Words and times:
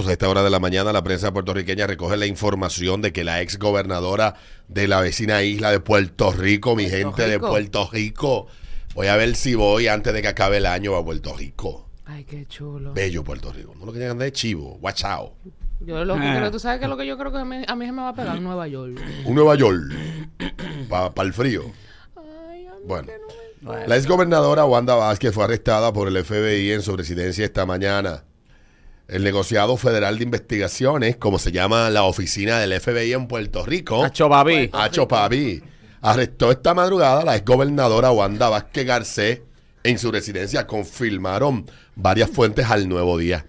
minutos 0.00 0.08
a 0.10 0.12
esta 0.12 0.28
hora 0.28 0.42
de 0.42 0.50
la 0.50 0.58
mañana, 0.60 0.92
la 0.92 1.02
prensa 1.02 1.32
puertorriqueña 1.32 1.86
recoge 1.86 2.16
la 2.16 2.26
información 2.26 3.02
de 3.02 3.12
que 3.12 3.22
la 3.24 3.42
ex 3.42 3.58
gobernadora 3.58 4.34
de 4.68 4.88
la 4.88 5.00
vecina 5.00 5.42
isla 5.42 5.70
de 5.70 5.80
Puerto 5.80 6.32
Rico, 6.32 6.74
mi 6.74 6.88
gente 6.88 7.28
de. 7.28 7.38
Puerto 7.38 7.88
Rico, 7.92 8.46
voy 8.94 9.08
a 9.08 9.16
ver 9.16 9.34
si 9.36 9.54
voy 9.54 9.88
antes 9.88 10.12
de 10.14 10.22
que 10.22 10.28
acabe 10.28 10.56
el 10.58 10.66
año 10.66 10.96
a 10.96 11.04
Puerto 11.04 11.34
Rico. 11.36 11.88
Ay, 12.06 12.24
qué 12.24 12.46
chulo. 12.46 12.92
Bello 12.94 13.22
Puerto 13.24 13.52
Rico. 13.52 13.74
No 13.78 13.84
lo 13.86 13.92
que 13.92 13.98
tengan 13.98 14.18
de 14.18 14.32
chivo, 14.32 14.78
guachao. 14.80 15.34
Yo 15.80 16.04
lo 16.04 16.14
que 16.16 16.22
Ah. 16.26 16.36
creo, 16.38 16.50
tú 16.50 16.58
sabes 16.58 16.80
que 16.80 16.88
lo 16.88 16.96
que 16.96 17.06
yo 17.06 17.16
creo 17.18 17.30
que 17.32 17.38
a 17.38 17.44
mí, 17.44 17.62
a 17.66 17.76
mí 17.76 17.86
se 17.86 17.92
me 17.92 18.02
va 18.02 18.08
a 18.10 18.14
pegar 18.14 18.36
en 18.36 18.42
Nueva 18.44 18.66
York. 18.68 18.98
Un 19.26 19.34
Nueva 19.34 19.54
York. 19.54 19.80
Para 20.88 21.12
el 21.26 21.32
frío. 21.34 21.64
Ay, 22.16 22.66
a 22.66 22.74
mí 22.74 22.80
Bueno. 22.86 23.06
que 23.06 23.12
no 23.18 23.26
me- 23.28 23.40
Bueno, 23.62 23.86
La 23.88 23.96
exgobernadora 23.96 24.64
Wanda 24.64 24.94
Vázquez 24.94 25.34
fue 25.34 25.44
arrestada 25.44 25.92
por 25.92 26.08
el 26.08 26.16
FBI 26.24 26.72
en 26.72 26.80
su 26.80 26.96
residencia 26.96 27.44
esta 27.44 27.66
mañana. 27.66 28.24
El 29.10 29.24
negociado 29.24 29.76
federal 29.76 30.18
de 30.18 30.24
investigaciones, 30.24 31.16
como 31.16 31.38
se 31.38 31.50
llama 31.52 31.90
la 31.90 32.04
oficina 32.04 32.58
del 32.60 32.78
FBI 32.80 33.12
en 33.12 33.26
Puerto 33.26 33.64
Rico, 33.66 34.04
Hacho, 34.04 34.28
papi. 34.28 34.70
Hacho 34.72 35.08
Papi, 35.08 35.62
arrestó 36.00 36.52
esta 36.52 36.74
madrugada 36.74 37.22
a 37.22 37.24
la 37.24 37.36
exgobernadora 37.36 38.12
Wanda 38.12 38.48
Vázquez 38.48 38.86
Garcés 38.86 39.40
en 39.82 39.98
su 39.98 40.12
residencia, 40.12 40.66
confirmaron 40.66 41.66
varias 41.96 42.30
fuentes 42.30 42.66
al 42.70 42.88
nuevo 42.88 43.18
día. 43.18 43.46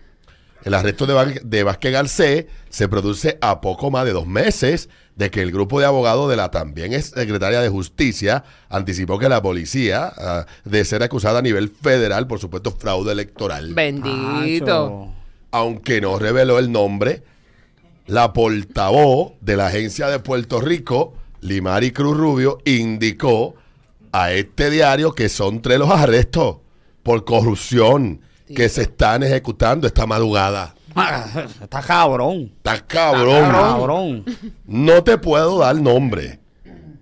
El 0.64 0.74
arresto 0.74 1.06
de, 1.06 1.14
Vá- 1.14 1.42
de 1.44 1.64
Vázquez 1.64 1.92
Garcés 1.92 2.46
se 2.70 2.88
produce 2.88 3.38
a 3.42 3.62
poco 3.62 3.92
más 3.92 4.06
de 4.06 4.14
dos 4.14 4.26
meses 4.28 4.90
de 5.16 5.30
que 5.30 5.42
el 5.42 5.52
grupo 5.52 5.80
de 5.80 5.86
abogados 5.86 6.30
de 6.30 6.38
la 6.38 6.50
también 6.52 6.94
ex 6.94 7.08
secretaria 7.10 7.62
de 7.62 7.70
Justicia 7.70 8.44
anticipó 8.70 9.20
que 9.20 9.28
la 9.30 9.42
policía, 9.42 10.12
ah, 10.18 10.46
de 10.66 10.86
ser 10.86 11.04
acusada 11.04 11.40
a 11.40 11.42
nivel 11.42 11.70
federal, 11.70 12.26
por 12.28 12.40
supuesto, 12.40 12.72
fraude 12.72 13.12
electoral, 13.12 13.74
Bendito. 13.74 15.14
Aunque 15.52 16.02
no 16.02 16.18
reveló 16.18 16.60
el 16.60 16.72
nombre, 16.72 17.24
la 18.08 18.34
portavoz 18.34 19.34
de 19.42 19.56
la 19.58 19.68
agencia 19.68 20.08
de 20.08 20.20
Puerto 20.20 20.60
Rico, 20.62 21.14
Limari 21.42 21.92
Cruz 21.92 22.18
Rubio, 22.18 22.60
indicó 22.66 23.56
a 24.12 24.32
este 24.32 24.70
diario 24.70 25.14
que 25.14 25.30
son 25.30 25.62
tres 25.62 25.80
los 25.80 25.90
arrestos 25.90 26.58
por 27.04 27.24
corrupción 27.26 28.22
que 28.54 28.70
se 28.70 28.84
están 28.84 29.24
ejecutando 29.24 29.88
esta 29.88 30.06
madrugada. 30.06 30.76
Ah, 30.94 31.46
Está 31.62 31.82
cabrón. 31.82 32.52
Está 32.58 32.86
cabrón. 32.86 33.50
Cabrón. 33.50 34.26
No 34.66 35.04
te 35.04 35.18
puedo 35.18 35.60
dar 35.60 35.76
nombre, 35.78 36.40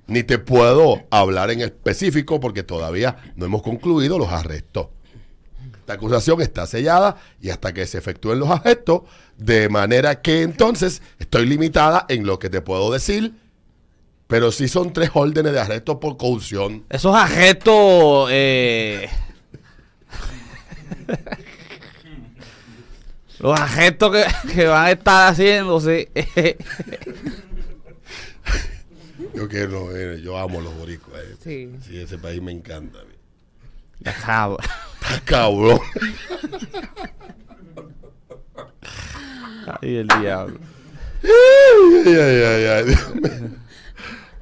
ni 0.05 0.21
te 0.21 0.37
puedo 0.37 1.01
hablar 1.09 1.49
en 1.49 1.61
específico 1.61 2.39
porque 2.39 2.61
todavía 2.61 3.17
no 3.35 3.45
hemos 3.45 3.63
concluido 3.63 4.19
los 4.19 4.29
arrestos. 4.31 4.87
Esta 5.89 5.95
acusación 5.97 6.39
está 6.39 6.67
sellada 6.67 7.17
y 7.41 7.49
hasta 7.49 7.73
que 7.73 7.87
se 7.87 7.97
efectúen 7.97 8.37
los 8.37 8.51
arrestos, 8.51 9.01
de 9.37 9.69
manera 9.69 10.21
que 10.21 10.43
entonces 10.43 11.01
estoy 11.17 11.47
limitada 11.47 12.05
en 12.09 12.27
lo 12.27 12.37
que 12.37 12.51
te 12.51 12.61
puedo 12.61 12.91
decir, 12.91 13.33
pero 14.27 14.51
sí 14.51 14.67
son 14.67 14.93
tres 14.93 15.09
órdenes 15.15 15.51
de 15.51 15.59
arresto 15.59 15.99
por 15.99 16.15
corrupción. 16.17 16.85
Esos 16.91 17.15
agestos. 17.15 18.29
Eh... 18.31 19.09
Los 23.39 23.59
agestos 23.59 24.11
que, 24.11 24.25
que 24.53 24.65
van 24.67 24.85
a 24.85 24.91
estar 24.91 25.31
haciéndose. 25.31 26.11
Yo 29.33 29.49
quiero, 29.49 29.97
eh, 29.97 30.21
yo 30.21 30.37
amo 30.37 30.61
los 30.61 30.75
boricos. 30.75 31.11
eh. 31.15 31.35
Sí. 31.43 31.71
Sí, 31.87 31.99
ese 31.99 32.19
país 32.19 32.39
me 32.43 32.51
encanta. 32.51 32.99
Está 34.05 34.49
cabrón. 35.25 35.79
Ay, 39.81 39.97
el 39.97 40.07
diablo. 40.07 40.57
ay, 41.23 42.15
ay, 42.15 42.43
ay, 42.43 42.65
ay, 42.65 42.83
Dios 42.85 43.15
mío. 43.15 43.49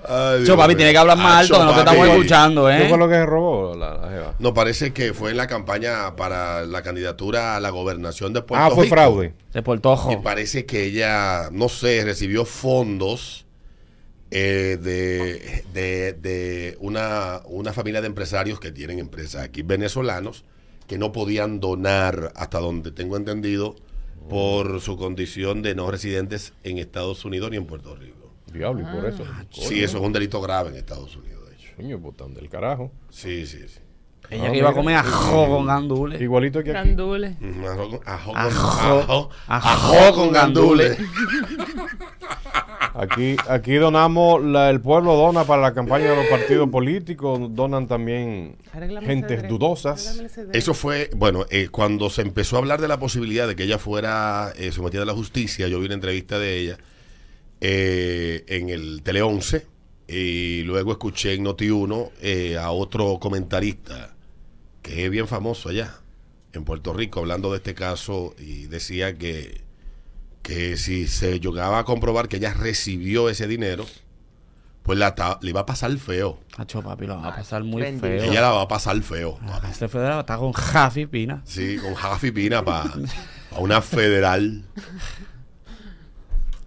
Ay, 0.10 0.38
Dios 0.38 0.48
Cho, 0.48 0.56
papi, 0.56 0.70
mío. 0.70 0.78
tiene 0.78 0.92
que 0.94 0.98
hablar 1.00 1.18
más 1.18 1.44
Acho, 1.46 1.56
alto, 1.56 1.60
que 1.60 1.66
no 1.66 1.72
te 1.80 1.86
papi. 1.86 1.98
estamos 1.98 2.16
escuchando, 2.16 2.68
¿Qué 2.68 2.86
¿eh? 2.86 2.90
fue 2.90 2.98
lo 2.98 3.10
que 3.10 3.16
se 3.16 3.26
robó 3.26 3.76
la, 3.76 3.94
la 3.98 4.10
jeva? 4.10 4.36
No, 4.40 4.54
parece 4.54 4.94
que 4.94 5.14
fue 5.14 5.32
en 5.32 5.38
la 5.38 5.48
campaña 5.48 6.16
para 6.16 6.66
la 6.66 6.82
candidatura 6.82 7.58
a 7.58 7.60
la 7.60 7.72
gobernación 7.72 8.32
de 8.32 8.42
Puerto 8.42 8.66
Ah, 8.66 8.70
fue 8.70 8.86
Rico. 8.86 8.96
fraude. 8.96 9.34
De 9.54 9.62
Portojo. 9.64 10.12
Y 10.12 10.18
parece 10.18 10.66
que 10.66 10.84
ella, 10.86 11.50
no 11.52 11.68
sé, 11.68 12.04
recibió 12.06 12.46
fondos 12.46 13.46
eh, 14.32 14.78
de, 14.82 15.64
de, 15.74 16.14
de 16.14 16.78
una, 16.80 17.42
una 17.46 17.74
familia 17.74 18.00
de 18.00 18.08
empresarios 18.08 18.60
que 18.62 18.72
tienen 18.72 19.00
empresas 19.00 19.44
aquí 19.44 19.62
venezolanos 19.62 20.46
que 20.88 20.98
no 20.98 21.12
podían 21.12 21.60
donar, 21.60 22.32
hasta 22.36 22.60
donde 22.60 22.92
tengo 22.92 23.18
entendido, 23.18 23.76
por 24.30 24.82
su 24.82 24.98
condición 24.98 25.62
de 25.62 25.76
no 25.76 25.90
residentes 25.92 26.54
en 26.64 26.78
Estados 26.80 27.24
Unidos 27.26 27.50
ni 27.52 27.58
en 27.58 27.66
Puerto 27.66 27.96
Rico. 27.96 28.32
Diablo, 28.52 28.82
y 28.82 28.96
por 28.96 29.06
eso. 29.06 29.24
Sí, 29.52 29.84
eso 29.84 29.98
es 29.98 30.04
un 30.04 30.12
delito 30.14 30.42
grave 30.42 30.70
en 30.70 30.76
Estados 30.78 31.16
Unidos, 31.16 31.48
de 31.50 31.56
hecho. 31.56 31.74
Coño, 31.76 31.98
botán 32.00 32.34
del 32.34 32.50
carajo. 32.50 32.92
Sí, 33.10 33.46
sí, 33.46 33.60
sí. 33.68 33.80
Ella 34.30 34.48
Ah, 34.48 34.52
que 34.52 34.58
iba 34.58 34.70
a 34.70 34.74
comer 34.74 34.96
ajo 34.98 35.48
con 35.48 35.66
gandules. 35.66 36.20
Igualito 36.20 36.62
que 36.62 36.72
aquí. 36.76 36.90
Gandules. 36.90 37.38
Ajo, 37.66 37.90
con- 37.90 38.00
ajo, 38.06 38.32
con- 38.34 38.38
Ajo. 38.42 38.68
ajo- 38.68 39.30
Ajo 39.48 39.70
ajo 39.98 40.14
con 40.16 40.26
con 40.26 40.32
gandules. 40.34 40.98
Aquí, 43.00 43.36
aquí 43.48 43.76
donamos, 43.76 44.44
la- 44.44 44.72
el 44.72 44.82
pueblo 44.82 45.14
dona 45.16 45.44
para 45.44 45.62
la 45.62 45.74
campaña 45.74 46.10
de 46.10 46.16
los 46.16 46.26
partidos 46.28 46.68
políticos, 46.70 47.40
donan 47.54 47.88
también 47.88 48.56
gentes 49.06 49.48
dudosas. 49.48 50.20
Eso 50.54 50.74
fue, 50.74 51.10
bueno, 51.16 51.46
eh, 51.52 51.68
cuando 51.70 52.10
se 52.10 52.24
empezó 52.24 52.56
a 52.56 52.60
hablar 52.60 52.82
de 52.82 52.88
la 52.88 52.98
posibilidad 53.00 53.48
de 53.48 53.56
que 53.56 53.64
ella 53.66 53.78
fuera 53.78 54.52
eh, 54.58 54.72
sometida 54.72 55.04
a 55.04 55.06
la 55.06 55.14
justicia, 55.14 55.68
yo 55.68 55.80
vi 55.80 55.86
una 55.86 55.94
entrevista 55.96 56.40
de 56.40 56.58
ella 56.60 56.78
eh, 57.62 58.44
en 58.48 58.70
el 58.70 59.02
Tele 59.04 59.22
11 59.22 59.66
y 60.08 60.64
luego 60.64 60.92
escuché 60.92 61.34
en 61.34 61.46
Noti1 61.46 62.10
eh, 62.22 62.58
a 62.58 62.72
otro 62.72 63.20
comentarista 63.20 64.16
que 64.82 65.06
es 65.06 65.12
bien 65.12 65.28
famoso 65.28 65.70
allá 65.70 65.94
en 66.54 66.64
Puerto 66.64 66.94
Rico 66.94 67.20
hablando 67.20 67.52
de 67.52 67.58
este 67.58 67.74
caso 67.76 68.34
y 68.40 68.68
decía 68.68 69.18
que, 69.18 69.62
que 70.48 70.78
si 70.78 71.08
se 71.08 71.42
llegaba 71.42 71.80
a 71.80 71.84
comprobar 71.84 72.30
que 72.30 72.38
ella 72.38 72.54
recibió 72.54 73.28
ese 73.28 73.48
dinero, 73.48 73.86
pues 74.82 74.98
la 74.98 75.38
le 75.42 75.50
iba 75.50 75.60
a 75.60 75.66
pasar 75.66 75.92
feo. 75.98 76.40
Hacho, 76.56 76.82
papi, 76.82 77.06
lo 77.06 77.20
va 77.20 77.28
a 77.28 77.36
pasar 77.36 77.66
muy 77.66 77.82
Bendito. 77.82 78.08
feo. 78.08 78.24
Ella 78.24 78.40
la 78.40 78.52
va 78.52 78.62
a 78.62 78.68
pasar 78.70 79.02
feo. 79.02 79.38
Ah, 79.42 79.62
Este 79.70 79.90
federal 79.90 80.22
está 80.22 80.38
con 80.38 80.54
Jafi 80.54 81.06
Pina. 81.06 81.42
Sí, 81.44 81.76
con 81.78 81.94
Jafi 81.96 82.32
Pina 82.32 82.64
para 82.64 82.94
una 83.60 83.82
federal. 83.82 84.64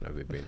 La 0.00 0.10
pipina. 0.10 0.44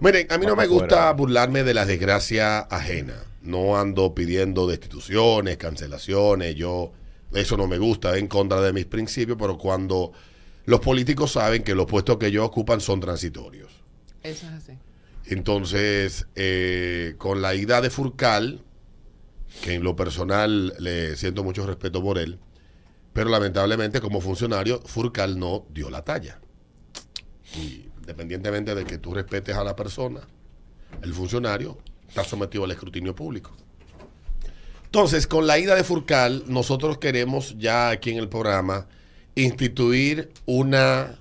Miren, 0.00 0.26
a 0.32 0.38
mí 0.38 0.46
no 0.46 0.56
me 0.56 0.62
pa' 0.64 0.68
gusta 0.68 0.88
fuera. 0.88 1.12
burlarme 1.12 1.62
de 1.64 1.74
la 1.74 1.84
desgracia 1.84 2.60
ajena. 2.60 3.14
No 3.42 3.78
ando 3.78 4.14
pidiendo 4.14 4.66
destituciones, 4.66 5.58
cancelaciones. 5.58 6.54
Yo, 6.54 6.92
eso 7.34 7.58
no 7.58 7.66
me 7.66 7.76
gusta, 7.76 8.16
en 8.16 8.26
contra 8.26 8.62
de 8.62 8.72
mis 8.72 8.86
principios, 8.86 9.36
pero 9.38 9.58
cuando 9.58 10.12
los 10.70 10.80
políticos 10.80 11.32
saben 11.32 11.64
que 11.64 11.74
los 11.74 11.86
puestos 11.86 12.16
que 12.16 12.28
ellos 12.28 12.46
ocupan 12.46 12.80
son 12.80 13.00
transitorios. 13.00 13.72
Eso 14.22 14.46
es 14.46 14.52
así. 14.52 14.72
Entonces, 15.26 16.28
eh, 16.36 17.14
con 17.18 17.42
la 17.42 17.56
ida 17.56 17.80
de 17.80 17.90
Furcal, 17.90 18.62
que 19.62 19.74
en 19.74 19.82
lo 19.82 19.96
personal 19.96 20.74
le 20.78 21.16
siento 21.16 21.42
mucho 21.42 21.66
respeto 21.66 22.00
por 22.00 22.18
él, 22.18 22.38
pero 23.12 23.30
lamentablemente 23.30 24.00
como 24.00 24.20
funcionario, 24.20 24.80
Furcal 24.82 25.38
no 25.40 25.66
dio 25.70 25.90
la 25.90 26.04
talla. 26.04 26.40
Y 27.56 27.86
independientemente 27.98 28.74
de 28.74 28.84
que 28.84 28.98
tú 28.98 29.12
respetes 29.12 29.56
a 29.56 29.64
la 29.64 29.74
persona, 29.74 30.20
el 31.02 31.12
funcionario 31.12 31.78
está 32.08 32.22
sometido 32.22 32.62
al 32.64 32.70
escrutinio 32.70 33.14
público. 33.14 33.50
Entonces, 34.84 35.26
con 35.26 35.48
la 35.48 35.58
ida 35.58 35.74
de 35.74 35.82
Furcal, 35.82 36.44
nosotros 36.46 36.98
queremos 36.98 37.56
ya 37.58 37.90
aquí 37.90 38.10
en 38.10 38.18
el 38.18 38.28
programa 38.28 38.86
instituir 39.34 40.30
una 40.46 41.16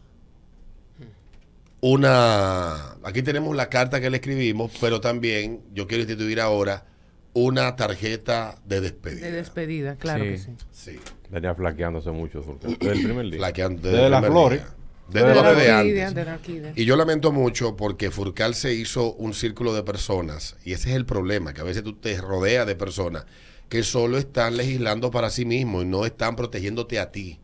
una. 1.82 2.96
Aquí 3.04 3.22
tenemos 3.24 3.56
la 3.56 3.70
carta 3.70 4.02
que 4.02 4.10
le 4.10 4.18
escribimos, 4.18 4.72
pero 4.82 5.00
también 5.00 5.62
yo 5.74 5.88
quiero 5.88 6.04
instituir 6.04 6.42
ahora 6.42 6.86
una 7.34 7.76
tarjeta 7.76 8.60
de 8.66 8.82
despedida. 8.82 9.26
De 9.28 9.32
despedida, 9.32 9.96
claro 9.96 10.24
Sí. 10.26 10.30
que 10.32 10.38
sí. 10.38 10.52
Sí, 10.72 11.00
Venía 11.30 11.54
flaqueando 11.54 12.02
mucho 12.14 12.44
desde 12.62 12.92
el 12.92 13.04
primer 13.04 13.26
día. 13.30 13.38
flaqueando 13.38 13.82
Desde 13.82 13.92
desde 13.94 14.06
el 14.08 14.12
las 14.12 14.26
flores. 14.26 14.62
Desde 15.10 15.28
Desde, 15.28 15.42
la 15.42 15.50
orquídea, 15.50 15.80
antes. 15.80 16.16
de 16.16 16.26
la. 16.26 16.74
Y 16.76 16.86
yo 16.86 16.96
lamento 16.96 17.32
mucho 17.32 17.76
porque 17.76 18.12
Furcal 18.12 18.54
se 18.56 18.74
hizo 18.76 19.14
un 19.14 19.34
círculo 19.34 19.74
de 19.74 19.82
personas, 19.84 20.56
y 20.66 20.74
ese 20.74 20.90
es 20.92 20.96
el 20.96 21.06
problema, 21.06 21.54
que 21.54 21.62
a 21.62 21.64
veces 21.64 21.84
tú 21.84 21.94
te 21.94 22.16
rodeas 22.20 22.68
de 22.68 22.76
personas 22.76 23.26
que 23.70 23.82
solo 23.84 24.18
están 24.18 24.58
legislando 24.58 25.10
para 25.12 25.30
sí 25.30 25.46
mismos 25.46 25.84
y 25.84 25.88
no 25.88 26.06
están 26.06 26.36
protegiéndote 26.36 27.00
a 27.00 27.12
ti. 27.12 27.40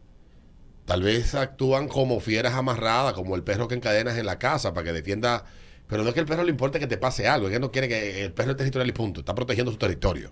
Tal 0.85 1.01
vez 1.01 1.33
actúan 1.35 1.87
como 1.87 2.19
fieras 2.19 2.53
amarradas, 2.53 3.13
como 3.13 3.35
el 3.35 3.43
perro 3.43 3.67
que 3.67 3.75
encadenas 3.75 4.17
en 4.17 4.25
la 4.25 4.37
casa 4.39 4.73
para 4.73 4.85
que 4.85 4.93
defienda. 4.93 5.45
Pero 5.87 6.03
no 6.03 6.09
es 6.09 6.13
que 6.15 6.19
el 6.21 6.25
perro 6.25 6.43
le 6.43 6.49
importe 6.51 6.79
que 6.79 6.87
te 6.87 6.97
pase 6.97 7.27
algo, 7.27 7.47
es 7.47 7.53
que 7.53 7.59
no 7.59 7.71
quiere 7.71 7.87
que 7.87 8.23
el 8.25 8.33
perro 8.33 8.51
es 8.51 8.57
territorial 8.57 8.89
y 8.89 8.91
punto. 8.91 9.19
Está 9.21 9.33
protegiendo 9.35 9.71
su 9.71 9.77
territorio. 9.77 10.31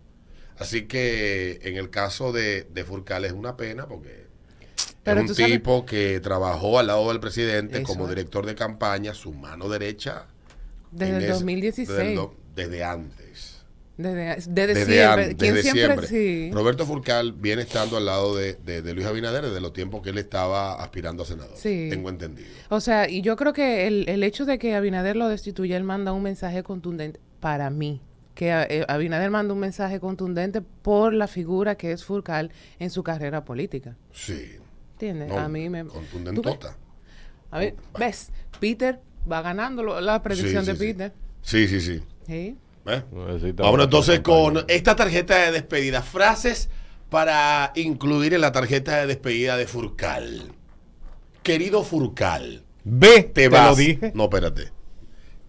Así 0.57 0.83
que 0.85 1.59
en 1.63 1.77
el 1.77 1.89
caso 1.89 2.31
de, 2.31 2.63
de 2.71 2.83
Furcal 2.83 3.25
es 3.25 3.31
una 3.33 3.57
pena 3.57 3.88
porque 3.88 4.27
Pero 5.03 5.21
es 5.21 5.29
un 5.31 5.35
sabes- 5.35 5.51
tipo 5.53 5.85
que 5.85 6.19
trabajó 6.19 6.77
al 6.79 6.88
lado 6.88 7.07
del 7.09 7.19
presidente 7.19 7.77
Eso 7.79 7.88
como 7.88 8.07
director 8.07 8.45
de 8.45 8.53
campaña, 8.55 9.13
su 9.15 9.33
mano 9.33 9.67
derecha. 9.69 10.25
Desde 10.91 11.17
el 11.17 11.23
ese- 11.23 11.33
2016. 11.33 11.88
Desde, 11.89 12.09
el 12.11 12.15
do- 12.15 12.35
desde 12.55 12.83
antes. 12.83 13.52
Desde, 13.95 14.25
desde, 14.49 14.73
Desde, 14.73 14.85
siempre. 14.95 15.23
an- 15.25 15.35
¿Quién 15.35 15.53
desde 15.53 15.71
siempre? 15.71 16.07
siempre. 16.07 16.07
Sí. 16.07 16.51
Roberto 16.51 16.85
Furcal 16.85 17.33
viene 17.33 17.61
estando 17.61 17.97
al 17.97 18.05
lado 18.05 18.35
de, 18.35 18.53
de- 18.55 18.81
de 18.81 18.93
Luis 18.95 19.05
Abinader 19.05 19.43
desde 19.45 19.61
los 19.61 19.71
tiempos 19.71 20.01
que 20.01 20.09
él 20.09 20.17
estaba 20.17 20.81
aspirando 20.81 21.21
a 21.21 21.25
senador. 21.27 21.55
Sí. 21.55 21.87
Tengo 21.91 22.09
entendido. 22.09 22.47
O 22.69 22.79
sea, 22.81 23.07
y 23.07 23.21
yo 23.21 23.35
creo 23.35 23.53
que 23.53 23.85
el, 23.85 24.09
el 24.09 24.23
hecho 24.23 24.45
de 24.45 24.57
que 24.57 24.73
Abinader 24.75 25.15
lo 25.15 25.27
destituya, 25.27 25.77
él 25.77 25.83
manda 25.83 26.11
un 26.11 26.23
mensaje 26.23 26.63
contundente 26.63 27.19
para 27.39 27.69
mí. 27.69 28.01
Que 28.33 28.49
eh, 28.49 28.83
Abinader 28.87 29.29
manda 29.29 29.53
un 29.53 29.59
mensaje 29.59 29.99
contundente 29.99 30.61
por 30.81 31.13
la 31.13 31.27
figura 31.27 31.75
que 31.75 31.91
es 31.91 32.03
Furcal 32.03 32.49
en 32.79 32.89
su 32.89 33.03
carrera 33.03 33.45
política. 33.45 33.95
Sí. 34.11 34.53
¿Entiendes? 34.93 35.29
No, 35.29 35.37
a 35.37 35.47
mí 35.47 35.69
me. 35.69 35.85
Contundentota. 35.85 36.75
A 37.51 37.59
ver, 37.59 37.75
¿ves? 37.99 38.31
Peter 38.59 38.99
va 39.31 39.43
ganando 39.43 39.83
la 40.01 40.23
predicción 40.23 40.65
Sí, 40.65 40.71
de 40.71 40.77
sí. 40.77 40.83
Peter. 40.83 41.13
Sí, 41.43 41.67
sí, 41.67 41.79
sí. 41.79 42.01
Sí. 42.25 42.57
¿Eh? 42.85 43.01
Vámonos 43.56 43.85
entonces 43.85 44.19
con 44.19 44.65
esta 44.68 44.95
tarjeta 44.95 45.38
de 45.45 45.51
despedida. 45.51 46.01
Frases 46.01 46.69
para 47.09 47.71
incluir 47.75 48.33
en 48.33 48.41
la 48.41 48.51
tarjeta 48.51 48.97
de 48.97 49.07
despedida 49.07 49.56
de 49.57 49.68
Furcal. 49.68 50.51
Querido 51.44 51.83
Furcal, 51.83 52.63
Ve, 52.83 53.24
te, 53.24 53.30
te 53.44 53.50
vas. 53.50 53.69
lo 53.69 53.75
dije. 53.75 54.12
No, 54.15 54.24
espérate. 54.25 54.71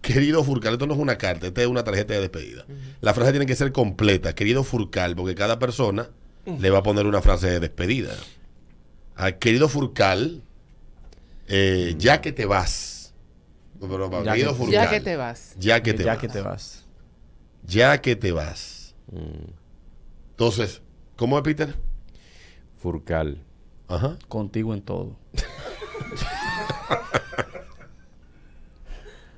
Querido 0.01 0.43
Furcal, 0.43 0.73
esto 0.73 0.85
no 0.87 0.93
es 0.93 0.99
una 0.99 1.17
carta, 1.17 1.47
esta 1.47 1.61
es 1.61 1.67
una 1.67 1.83
tarjeta 1.83 2.13
de 2.13 2.21
despedida. 2.21 2.65
La 3.01 3.13
frase 3.13 3.31
tiene 3.31 3.45
que 3.47 3.55
ser 3.55 3.71
completa. 3.71 4.33
Querido 4.35 4.63
Furcal, 4.63 5.15
porque 5.15 5.33
cada 5.35 5.57
persona 5.57 6.09
le 6.45 6.69
va 6.69 6.79
a 6.79 6.83
poner 6.83 7.07
una 7.07 7.21
frase 7.21 7.49
de 7.49 7.59
despedida. 7.59 8.13
Ah, 9.15 9.31
querido 9.33 9.67
Furcal, 9.67 10.43
eh, 11.47 11.95
ya 11.97 12.21
que 12.21 12.31
te 12.31 12.45
vas. 12.45 13.13
Pero, 13.79 14.09
Ya 14.23 14.31
querido 14.33 14.51
que- 14.51 14.57
Furcal, 14.57 14.73
Ya 14.73 14.89
que 14.89 15.01
te 15.01 15.15
vas. 15.17 15.55
Ya 15.57 15.81
que 15.83 15.93
te 15.93 16.03
ya 16.03 16.11
vas. 16.13 16.17
que 16.19 16.27
te 16.27 16.41
vas. 16.41 16.84
Ya 17.67 17.99
que 18.01 18.15
te 18.15 18.31
vas. 18.31 18.95
Entonces, 20.31 20.81
¿cómo 21.15 21.37
es 21.37 21.43
Peter? 21.43 21.75
Furcal. 22.77 23.41
Ajá. 23.87 24.17
Contigo 24.27 24.73
en 24.73 24.81
todo. 24.81 25.15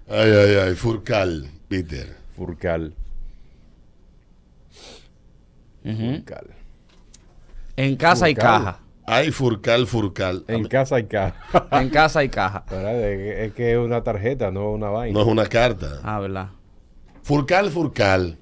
Ay, 0.09 0.31
ay, 0.31 0.55
ay, 0.55 0.75
Furcal, 0.75 1.49
Peter. 1.67 2.15
Furcal. 2.35 2.93
Furcal. 5.83 6.47
En 7.75 7.95
casa 7.97 8.29
y 8.29 8.33
Furcal. 8.35 8.63
caja. 8.63 8.79
Ay, 9.05 9.31
Furcal, 9.31 9.87
Furcal. 9.87 10.43
En 10.47 10.65
casa 10.67 10.99
y 10.99 11.05
caja. 11.05 11.67
En 11.71 11.89
casa 11.89 12.23
y 12.23 12.29
caja. 12.29 12.63
¿Verdad? 12.69 12.99
Es 13.09 13.17
que- 13.17 13.45
es 13.45 13.53
que 13.53 13.71
es 13.73 13.77
una 13.77 14.03
tarjeta, 14.03 14.51
no 14.51 14.71
una 14.71 14.89
vaina. 14.89 15.13
No 15.13 15.25
es 15.25 15.31
una 15.31 15.45
carta. 15.45 15.99
Ah, 16.03 16.19
¿verdad? 16.19 16.49
Furcal, 17.27 17.69
Furcal. 17.71 18.37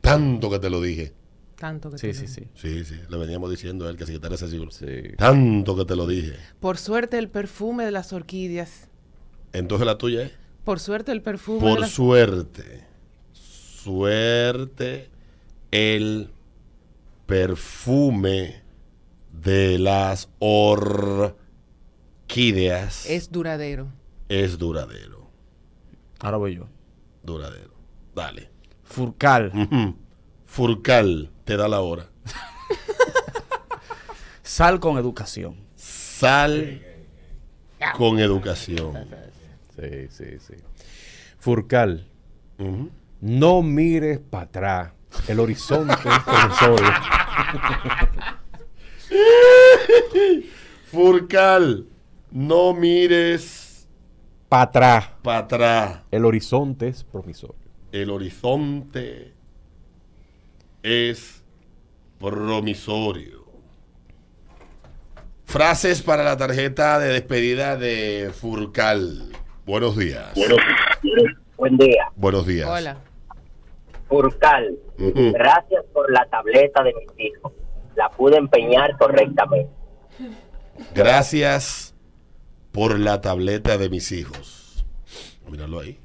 Tanto 0.00 0.48
que 0.50 0.58
te 0.58 0.70
lo 0.70 0.80
dije. 0.80 1.12
Tanto 1.56 1.90
que 1.90 1.98
Sí, 1.98 2.06
te 2.06 2.14
sí, 2.14 2.20
digo. 2.20 2.32
sí. 2.32 2.48
Sí, 2.54 2.84
sí, 2.86 3.00
le 3.10 3.16
veníamos 3.18 3.50
diciendo 3.50 3.86
a 3.86 3.90
él 3.90 3.98
que 3.98 4.06
se 4.06 4.14
quitara 4.14 4.34
ese 4.34 4.48
siglo. 4.48 4.70
Sí. 4.70 4.86
Tanto 5.18 5.76
que 5.76 5.84
te 5.84 5.94
lo 5.94 6.06
dije. 6.06 6.36
Por 6.58 6.78
suerte 6.78 7.18
el 7.18 7.28
perfume 7.28 7.84
de 7.84 7.90
las 7.90 8.14
orquídeas. 8.14 8.88
Entonces 9.52 9.84
la 9.86 9.98
tuya 9.98 10.22
es. 10.22 10.32
Por 10.64 10.80
suerte 10.80 11.12
el 11.12 11.20
perfume 11.20 11.58
de 11.66 11.70
Por 11.70 11.80
las 11.80 11.90
suerte. 11.90 12.86
Suerte 13.34 15.10
el 15.70 16.30
perfume 17.26 18.62
de 19.32 19.78
las 19.78 20.30
orquídeas 20.38 21.36
es 23.04 23.30
duradero. 23.30 23.88
es 24.30 24.56
duradero. 24.58 25.28
Ahora 26.20 26.38
voy 26.38 26.54
yo. 26.56 26.68
Duradero. 27.22 27.74
Dale. 28.20 28.50
Furcal. 28.84 29.50
Furcal 30.44 31.30
te 31.44 31.56
da 31.56 31.68
la 31.68 31.80
hora. 31.80 32.04
Sal 34.42 34.78
con 34.78 34.98
educación. 34.98 35.56
Sal 35.76 36.82
con 37.96 38.18
educación. 38.18 39.06
Sí, 39.74 40.08
sí, 40.10 40.38
sí. 40.38 40.54
Furcal. 41.38 42.06
No 43.22 43.62
mires 43.62 44.18
para 44.18 44.44
atrás. 44.44 44.92
El 45.26 45.40
horizonte 45.40 45.94
es 45.94 46.24
promisorio. 46.24 46.92
Furcal, 50.90 51.86
no 52.30 52.74
mires 52.74 53.86
Para 54.48 54.62
atrás. 54.62 55.08
para 55.22 55.38
atrás. 55.38 56.00
El 56.10 56.24
horizonte 56.24 56.88
es 56.88 57.04
promisorio. 57.04 57.59
El 57.92 58.10
horizonte 58.10 59.32
es 60.82 61.42
promisorio. 62.18 63.46
Frases 65.44 66.00
para 66.02 66.22
la 66.22 66.36
tarjeta 66.36 67.00
de 67.00 67.08
despedida 67.08 67.76
de 67.76 68.30
Furcal. 68.32 69.32
Buenos 69.66 69.96
días. 69.96 70.32
Buen 71.56 71.76
día. 71.76 72.12
Buenos 72.14 72.46
días. 72.46 72.68
Hola. 72.68 72.98
Furcal, 74.08 74.76
gracias 74.96 75.84
por 75.92 76.10
la 76.12 76.24
tableta 76.26 76.82
de 76.82 76.94
mis 76.94 77.26
hijos. 77.26 77.52
La 77.96 78.08
pude 78.10 78.36
empeñar 78.36 78.96
correctamente. 78.98 79.70
Gracias 80.94 81.94
por 82.72 82.98
la 82.98 83.20
tableta 83.20 83.78
de 83.78 83.88
mis 83.88 84.10
hijos. 84.12 84.84
Míralo 85.48 85.80
ahí. 85.80 85.98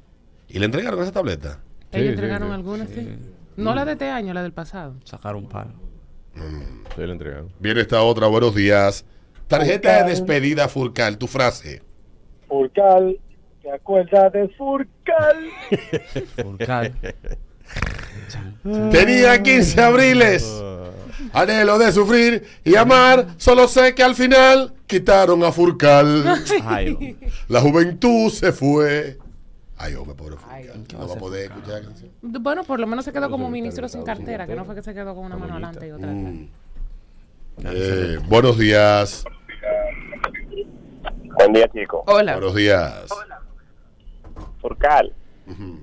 ¿Y 0.48 0.58
le 0.58 0.66
entregaron 0.66 1.00
esa 1.02 1.12
tableta? 1.12 1.60
Ellos 1.96 2.08
sí, 2.08 2.14
entregaron 2.14 2.48
sí. 2.48 2.54
algunas, 2.54 2.88
sí. 2.90 3.08
No 3.56 3.74
la 3.74 3.84
de 3.84 3.92
este 3.92 4.10
año, 4.10 4.34
la 4.34 4.42
del 4.42 4.52
pasado. 4.52 4.96
Sacar 5.04 5.34
un 5.34 5.48
palo. 5.48 5.72
Sí, 6.34 7.00
le 7.00 7.12
entregaron. 7.12 7.50
Viene 7.58 7.80
esta 7.80 8.02
otra. 8.02 8.26
Buenos 8.26 8.54
días. 8.54 9.04
Tarjeta 9.48 10.02
de 10.02 10.10
despedida 10.10 10.68
Furcal. 10.68 11.16
Tu 11.16 11.26
frase. 11.26 11.82
Furcal, 12.48 13.18
¿te 13.62 13.70
acuerdas 13.72 14.32
de 14.32 14.48
Furcal? 14.50 15.36
Furcal. 16.42 16.94
Tenía 18.90 19.42
15 19.42 19.82
abriles. 19.82 20.62
Anhelo 21.32 21.78
de 21.78 21.92
sufrir 21.92 22.44
y 22.64 22.76
amar. 22.76 23.28
Solo 23.38 23.68
sé 23.68 23.94
que 23.94 24.02
al 24.02 24.14
final 24.14 24.74
quitaron 24.86 25.42
a 25.44 25.52
Furcal. 25.52 26.24
La 27.48 27.60
juventud 27.60 28.30
se 28.30 28.52
fue. 28.52 29.18
Ay, 29.78 29.94
hombre, 29.94 30.14
pobre. 30.14 30.36
Ay, 30.48 30.70
no 30.92 31.06
va 31.08 31.14
a 31.14 31.18
poder 31.18 31.44
escuchar 31.50 31.80
la 31.80 31.82
canción. 31.82 32.10
Bueno, 32.22 32.64
por 32.64 32.80
lo 32.80 32.86
menos 32.86 33.04
se 33.04 33.12
quedó 33.12 33.28
como 33.30 33.50
ministro 33.50 33.88
sin 33.88 34.02
cartera, 34.04 34.46
que 34.46 34.54
no 34.54 34.64
fue 34.64 34.74
que 34.74 34.82
se 34.82 34.94
quedó 34.94 35.14
con 35.14 35.24
una 35.24 35.36
mano 35.36 35.52
adelante 35.54 35.86
y 35.86 35.90
otra 35.90 36.08
atrás. 36.10 36.24
Mm. 36.24 36.48
Eh, 37.64 38.18
buenos 38.28 38.58
días. 38.58 39.24
Buen 41.38 41.52
día, 41.52 41.68
chicos. 41.68 42.02
Hola. 42.06 42.32
Buenos 42.32 42.54
días. 42.54 43.06
Furcal, 44.60 45.12
Ujú. 45.46 45.78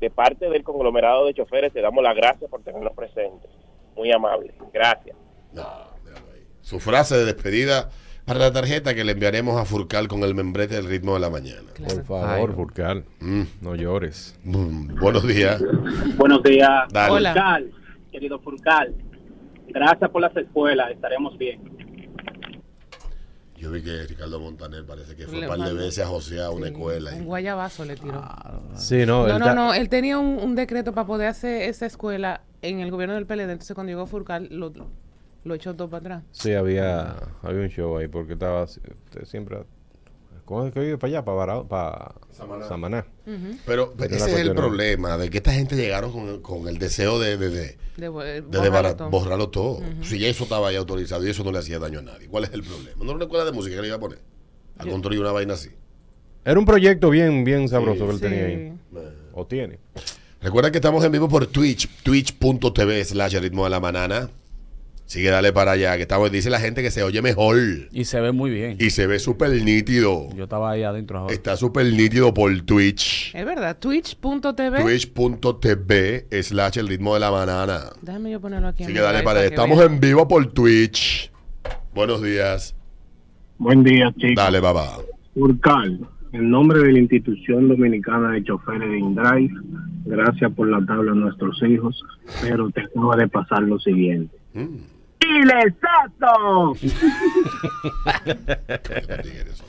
de 0.00 0.10
parte 0.10 0.48
del 0.48 0.62
conglomerado 0.62 1.26
de 1.26 1.34
choferes, 1.34 1.72
te 1.72 1.80
damos 1.80 2.02
las 2.02 2.16
gracias 2.16 2.48
por 2.48 2.62
tenernos 2.62 2.92
presentes. 2.94 3.50
Muy 3.96 4.12
amable. 4.12 4.54
Gracias. 4.72 5.16
No, 5.52 5.62
ahí. 5.62 6.46
Su 6.62 6.80
frase 6.80 7.16
de 7.16 7.24
despedida 7.26 7.90
para 8.24 8.38
la 8.38 8.52
tarjeta 8.52 8.94
que 8.94 9.04
le 9.04 9.12
enviaremos 9.12 9.60
a 9.60 9.64
Furcal 9.64 10.08
con 10.08 10.22
el 10.22 10.34
membrete 10.34 10.74
del 10.76 10.86
ritmo 10.86 11.14
de 11.14 11.20
la 11.20 11.30
mañana. 11.30 11.62
Claro. 11.74 11.94
Por 11.96 12.04
favor, 12.04 12.50
Ay. 12.50 12.56
Furcal. 12.56 13.04
Mm. 13.20 13.42
No 13.60 13.74
llores. 13.74 14.38
Mm, 14.44 14.98
Buenos 15.00 15.26
días. 15.26 15.62
Buenos 16.16 16.42
días, 16.42 16.70
Dale. 16.90 17.12
Hola. 17.12 17.30
Furcal, 17.32 17.70
querido 18.10 18.38
Furcal. 18.40 18.94
Gracias 19.68 20.10
por 20.10 20.22
las 20.22 20.36
escuelas, 20.36 20.90
estaremos 20.90 21.36
bien. 21.36 21.60
Yo 23.56 23.70
vi 23.70 23.82
que 23.82 24.04
Ricardo 24.06 24.38
Montaner 24.40 24.84
parece 24.84 25.16
que 25.16 25.26
fue 25.26 25.38
Le 25.40 25.48
un 25.48 25.56
par 25.56 25.66
de 25.68 25.74
veces 25.74 26.04
a 26.04 26.06
josear 26.06 26.50
una 26.50 26.66
Sí, 26.66 26.72
escuela. 26.72 27.12
Un 27.14 27.22
y- 27.22 27.24
guayabazo 27.24 27.84
le 27.86 27.96
tiró. 27.96 28.22
Sí, 28.74 29.06
no. 29.06 29.26
No, 29.26 29.38
no, 29.38 29.54
no. 29.54 29.72
Él 29.74 29.88
tenía 29.88 30.18
un, 30.18 30.38
un 30.38 30.54
decreto 30.54 30.92
para 30.92 31.06
poder 31.06 31.28
hacer 31.28 31.62
esa 31.62 31.86
escuela 31.86 32.42
en 32.62 32.80
el 32.80 32.90
gobierno 32.90 33.14
del 33.14 33.26
PLD. 33.26 33.50
Entonces, 33.52 33.74
cuando 33.74 33.90
llegó 33.90 34.06
Furcal, 34.06 34.48
lo, 34.50 34.70
lo 35.44 35.54
echó 35.54 35.74
todo 35.74 35.88
para 35.88 36.00
atrás. 36.00 36.22
Sí, 36.32 36.52
había, 36.52 37.16
había 37.42 37.60
un 37.62 37.68
show 37.68 37.96
ahí 37.98 38.08
porque 38.08 38.32
estaba 38.34 38.66
siempre. 39.24 39.58
¿Cómo 40.44 40.66
es 40.66 40.74
que 40.74 40.80
vive 40.80 40.98
para 40.98 41.08
allá? 41.10 41.24
Para, 41.24 41.36
Barao- 41.54 41.66
para 41.68 42.14
Samaná. 42.68 43.06
Pero 43.64 43.94
Pero 43.96 44.14
ese 44.14 44.30
es 44.32 44.38
el 44.40 44.54
problema, 44.54 45.16
de 45.16 45.30
que 45.30 45.38
esta 45.38 45.52
gente 45.54 45.74
llegaron 45.74 46.12
con, 46.12 46.42
con 46.42 46.68
el 46.68 46.76
deseo 46.78 47.18
de, 47.18 47.38
de, 47.38 47.48
de, 47.48 47.78
De, 47.96 48.08
de 48.42 48.68
borrarlo 48.68 48.96
todo. 48.96 49.10
borrarlo 49.10 49.48
todo. 49.48 49.80
Si 50.02 50.18
ya 50.18 50.28
eso 50.28 50.44
estaba 50.44 50.70
ya 50.70 50.78
autorizado 50.80 51.26
y 51.26 51.30
eso 51.30 51.44
no 51.44 51.52
le 51.52 51.60
hacía 51.60 51.78
daño 51.78 52.00
a 52.00 52.02
nadie. 52.02 52.28
¿Cuál 52.28 52.44
es 52.44 52.52
el 52.52 52.62
problema? 52.62 52.96
No 52.98 53.04
era 53.04 53.14
una 53.14 53.24
escuela 53.24 53.44
de 53.46 53.52
música 53.52 53.76
que 53.76 53.80
le 53.82 53.88
iba 53.88 53.96
a 53.96 54.00
poner. 54.00 54.18
A 54.76 54.84
construir 54.84 55.20
una 55.20 55.32
vaina 55.32 55.54
así. 55.54 55.70
Era 56.44 56.58
un 56.58 56.66
proyecto 56.66 57.08
bien, 57.08 57.42
bien 57.44 57.66
sabroso 57.68 58.04
que 58.04 58.10
él 58.10 58.16
Sí. 58.18 58.22
tenía 58.22 58.44
ahí. 58.44 58.72
O 59.32 59.46
tiene. 59.46 59.78
Recuerda 60.42 60.70
que 60.70 60.76
estamos 60.76 61.02
en 61.04 61.12
vivo 61.12 61.26
por 61.26 61.46
Twitch, 61.46 61.88
twitch.tv 62.02 63.02
slash 63.06 63.36
ritmo 63.38 63.64
de 63.64 63.70
la 63.70 63.80
Sigue, 65.06 65.28
dale 65.30 65.52
para 65.52 65.72
allá. 65.72 65.96
Que 65.96 66.02
estamos, 66.02 66.32
dice 66.32 66.48
la 66.50 66.58
gente 66.60 66.82
que 66.82 66.90
se 66.90 67.02
oye 67.02 67.20
mejor. 67.20 67.56
Y 67.92 68.04
se 68.04 68.20
ve 68.20 68.32
muy 68.32 68.50
bien. 68.50 68.76
Y 68.80 68.90
se 68.90 69.06
ve 69.06 69.18
súper 69.18 69.50
nítido. 69.62 70.28
Yo 70.34 70.44
estaba 70.44 70.70
ahí 70.70 70.82
adentro 70.82 71.18
ahora. 71.18 71.34
Está 71.34 71.56
súper 71.56 71.86
nítido 71.92 72.32
por 72.32 72.58
Twitch. 72.62 73.34
Es 73.34 73.44
verdad, 73.44 73.76
twitch.tv. 73.78 74.82
Twitch.tv 74.82 76.26
slash 76.42 76.78
el 76.78 76.88
ritmo 76.88 77.14
de 77.14 77.20
la 77.20 77.30
banana. 77.30 77.80
Déjame 78.00 78.30
yo 78.30 78.40
ponerlo 78.40 78.68
aquí. 78.68 78.82
en 78.82 78.86
Así 78.86 78.92
mi 78.94 78.98
que 78.98 79.04
dale 79.04 79.22
para 79.22 79.40
allá. 79.40 79.48
Estamos 79.48 79.78
vean. 79.78 79.92
en 79.94 80.00
vivo 80.00 80.26
por 80.26 80.46
Twitch. 80.52 81.30
Buenos 81.94 82.22
días. 82.22 82.74
Buen 83.58 83.84
día, 83.84 84.12
chicos. 84.16 84.36
Dale, 84.36 84.60
papá. 84.60 84.96
Urcal, 85.36 86.00
en 86.32 86.50
nombre 86.50 86.78
de 86.80 86.92
la 86.92 86.98
institución 86.98 87.68
dominicana 87.68 88.32
de 88.32 88.42
choferes 88.44 88.88
de 88.88 88.98
InDrive, 88.98 89.52
gracias 90.06 90.50
por 90.52 90.68
la 90.68 90.84
tabla 90.86 91.12
a 91.12 91.14
nuestros 91.14 91.62
hijos, 91.62 92.02
pero 92.40 92.70
te 92.70 92.80
acabo 92.80 93.14
de 93.16 93.28
pasar 93.28 93.62
lo 93.62 93.78
siguiente. 93.78 94.34
Mm. 94.54 94.93
¡Chile 95.24 95.54
exacto! 95.66 96.74
Estos 98.84 99.22
tigres 99.22 99.62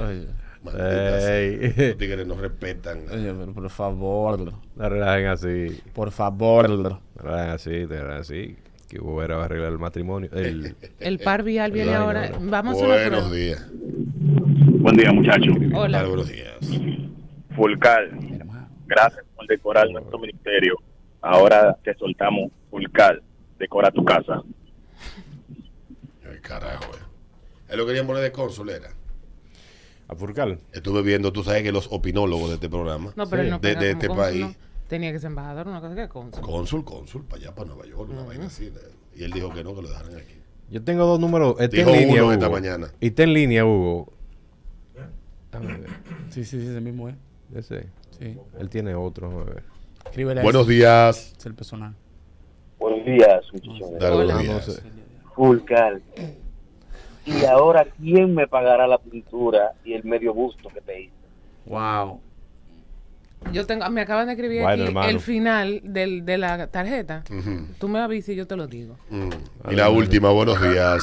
Oye, 0.00 0.26
no 2.24 2.34
respetan. 2.34 3.00
oye, 3.12 3.32
pero 3.32 3.52
por 3.52 3.70
favor. 3.70 4.52
No 4.74 4.88
relajen 4.88 5.26
así. 5.26 5.80
Por 5.92 6.10
favor. 6.10 6.68
No 6.68 7.00
relajen 7.16 7.50
así, 7.50 7.70
te 7.70 7.86
relajen 8.00 8.20
así. 8.20 8.56
Que 8.88 9.00
hubo 9.00 9.22
era 9.22 9.36
a 9.36 9.44
arreglar 9.44 9.72
el 9.72 9.78
matrimonio. 9.78 10.30
El, 10.32 10.74
El 11.00 11.18
par 11.20 11.42
vial 11.42 11.70
viene 11.70 11.94
ahora. 11.94 12.30
no. 12.30 12.50
Vamos 12.50 12.80
a 12.82 12.84
una 12.84 12.94
Buenos 12.94 13.32
días. 13.32 13.70
Buen 13.72 14.96
día, 14.96 15.12
muchachos. 15.12 15.54
Hola. 15.74 15.98
Dale, 15.98 16.08
buenos 16.08 16.28
días. 16.28 16.54
Fulcal, 17.54 18.10
gracias 18.86 19.24
por 19.36 19.46
decorar 19.46 19.88
nuestro 19.90 20.18
ministerio. 20.18 20.76
Ahora 21.20 21.76
te 21.84 21.94
soltamos 21.94 22.50
Fulcal, 22.70 23.22
decora 23.58 23.90
tu 23.92 24.04
casa. 24.04 24.42
Carajo, 26.48 26.84
eh. 26.94 26.98
Él 27.70 27.78
lo 27.78 27.86
querían 27.86 28.06
poner 28.06 28.22
de 28.22 28.30
cónsul, 28.32 28.68
era. 28.70 28.90
a 30.06 30.14
Furcal. 30.14 30.60
Estuve 30.72 31.00
viendo, 31.02 31.32
tú 31.32 31.42
sabes 31.42 31.62
que 31.62 31.72
los 31.72 31.88
opinólogos 31.90 32.48
de 32.50 32.54
este 32.56 32.68
programa, 32.68 33.12
No, 33.16 33.26
pero 33.28 33.42
Sí. 33.42 33.46
él 33.46 33.50
no 33.52 33.58
de, 33.58 33.68
pega 33.74 33.80
de 33.80 33.86
como 33.92 34.02
este 34.02 34.06
cónsul, 34.08 34.24
país, 34.24 34.40
¿no? 34.42 34.54
Tenía 34.88 35.12
que 35.12 35.18
ser 35.18 35.28
embajador, 35.28 35.66
una 35.68 35.80
cosa 35.80 35.94
que 35.96 36.08
cónsul. 36.08 36.42
cónsul, 36.42 36.84
cónsul, 36.84 37.24
para 37.24 37.42
allá, 37.42 37.54
para 37.54 37.68
Nueva 37.68 37.86
York, 37.86 38.10
una 38.10 38.22
vaina 38.22 38.46
así. 38.46 38.66
de- 38.68 38.80
Y 39.16 39.24
él 39.24 39.30
dijo 39.32 39.50
que 39.52 39.64
no, 39.64 39.74
que 39.74 39.80
lo 39.82 39.88
dejaran 39.88 40.14
aquí. 40.16 40.34
Yo 40.70 40.82
tengo 40.84 41.06
dos 41.06 41.18
números. 41.18 41.56
Dijo 41.70 41.88
en 41.90 41.96
línea, 42.00 42.14
uno 42.16 42.24
Hugo. 42.24 42.32
esta 42.32 42.48
mañana. 42.50 42.92
Y 43.00 43.06
está 43.08 43.22
en 43.22 43.32
línea, 43.32 43.64
Hugo. 43.64 44.12
Ver. 44.94 45.86
Sí, 46.30 46.44
sí, 46.44 46.60
sí, 46.60 46.66
ese 46.68 46.80
mismo 46.82 47.08
es. 47.08 47.14
Ese. 47.54 47.86
Sí. 48.18 48.36
Él 48.58 48.68
tiene 48.68 48.94
otro. 48.94 49.28
déjame 49.30 49.44
ver. 49.54 49.62
Escríbele 50.04 50.40
a 50.40 50.42
Buenos 50.44 50.62
ese. 50.66 50.72
días. 50.74 51.34
Es 51.38 51.46
el 51.46 51.54
personal. 51.54 51.94
Buenos 52.78 53.06
días, 53.06 53.40
muchachos. 53.52 53.90
Dale, 53.98 54.14
Hola. 54.16 54.34
buenos 54.34 54.34
no 54.34 54.40
días. 54.42 54.64
sé. 54.66 54.82
Y 57.26 57.44
ahora, 57.46 57.86
¿quién 58.00 58.34
me 58.34 58.46
pagará 58.46 58.86
la 58.86 58.98
pintura 58.98 59.72
y 59.84 59.94
el 59.94 60.04
medio 60.04 60.34
busto 60.34 60.68
que 60.68 60.80
te 60.80 61.02
hice? 61.02 61.12
Wow. 61.66 62.20
Yo 63.52 63.66
tengo, 63.66 63.88
me 63.90 64.00
acaban 64.02 64.26
de 64.26 64.32
escribir 64.32 64.62
Bueno, 64.62 64.82
aquí 64.82 64.88
hermano. 64.88 65.08
el 65.08 65.20
final 65.20 65.80
del, 65.84 66.24
de 66.24 66.38
la 66.38 66.66
tarjeta. 66.68 67.24
Ujú. 67.30 67.66
Tú 67.78 67.88
me 67.88 67.98
avisas 68.00 68.30
y 68.30 68.36
yo 68.36 68.46
te 68.46 68.56
lo 68.56 68.66
digo. 68.66 68.96
Mm. 69.10 69.30
Y 69.70 69.74
la 69.74 69.90
última, 69.90 70.30
buenos 70.30 70.60
días. 70.60 71.02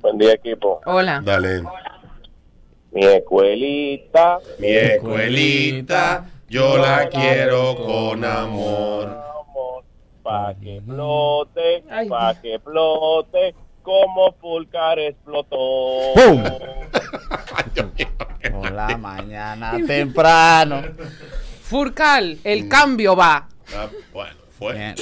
Buen 0.00 0.18
día, 0.18 0.32
equipo. 0.34 0.80
Hola. 0.86 1.20
Dale. 1.24 1.62
Mi 2.92 3.04
escuelita. 3.04 4.38
Mi 4.58 4.68
escuelita, 4.68 6.26
yo 6.48 6.78
la 6.78 7.08
quiero 7.08 7.76
con 7.76 8.24
amor. 8.24 9.23
Pa' 10.24 10.54
que 10.58 10.76
explote, 10.78 11.84
Ay. 11.90 12.08
pa' 12.08 12.34
que 12.40 12.54
explote, 12.54 13.54
como 13.82 14.32
Fulcar 14.40 14.98
explotó. 14.98 16.14
¡Pum! 16.14 16.42
Por 18.50 18.72
la 18.72 18.96
mañana 18.96 19.76
temprano. 19.86 20.82
Furcal, 21.62 22.38
el 22.42 22.68
cambio 22.68 23.14
va. 23.14 23.46
Ah, 23.76 23.86
bueno, 24.14 24.36
fue. 24.58 24.72
Bien. 24.72 24.94